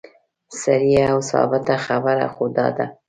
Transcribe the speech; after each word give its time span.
صریحه 0.61 1.03
او 1.13 1.19
ثابته 1.31 1.75
خبره 1.85 2.27
خو 2.33 2.45
دا 2.57 2.67
ده. 2.77 2.85